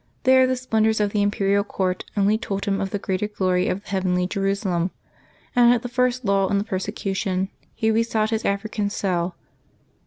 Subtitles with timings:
[0.23, 3.83] There the splendors of the imperial court only told him of the greater glory of
[3.83, 4.89] the heavenly Jerusalem,
[5.55, 9.35] and at the first lull in the persecution he resought his African cell.